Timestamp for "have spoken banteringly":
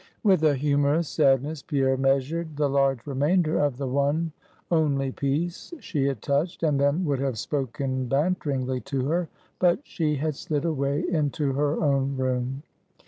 7.19-8.81